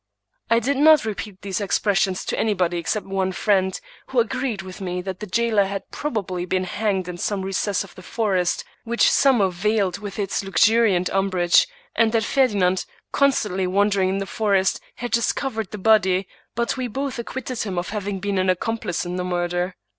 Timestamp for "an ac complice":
18.39-19.05